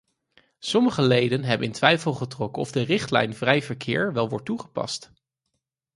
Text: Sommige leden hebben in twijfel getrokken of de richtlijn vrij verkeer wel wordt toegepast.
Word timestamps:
Sommige 0.59 1.01
leden 1.07 1.43
hebben 1.43 1.67
in 1.67 1.73
twijfel 1.73 2.13
getrokken 2.13 2.61
of 2.61 2.71
de 2.71 2.81
richtlijn 2.81 3.33
vrij 3.35 3.61
verkeer 3.61 4.13
wel 4.13 4.29
wordt 4.29 4.45
toegepast. 4.45 5.11